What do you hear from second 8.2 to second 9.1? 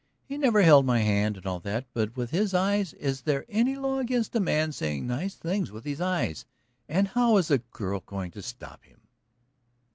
to stop him?"